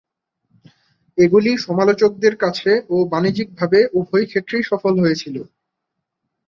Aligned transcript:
এগুলি 1.17 1.51
সমালোচকদের 1.65 2.33
কাছে 2.43 2.71
ও 2.89 3.07
বাণিজ্যিকভাবে---উভয় 3.11 4.25
ক্ষেত্রেই 4.29 4.63
সফল 4.71 4.93
হয়েছিল। 5.03 5.35